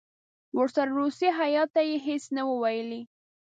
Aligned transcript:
ورسره 0.57 0.91
روسي 0.99 1.29
هیات 1.39 1.69
ته 1.75 1.81
یې 1.89 1.97
هېڅ 2.07 2.23
نه 2.35 2.41
وو 2.47 2.55
ویلي. 2.63 3.01